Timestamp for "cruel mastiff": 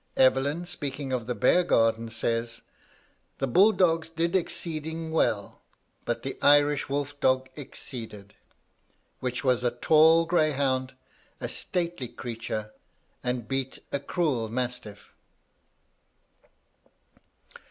13.99-15.13